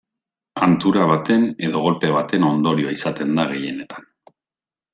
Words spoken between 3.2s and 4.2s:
da gehienetan.